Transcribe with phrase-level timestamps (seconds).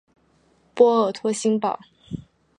[0.73, 1.79] 波尔托新堡。